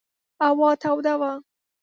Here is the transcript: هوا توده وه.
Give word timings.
هوا 0.45 0.71
توده 0.83 1.13
وه. 1.21 1.31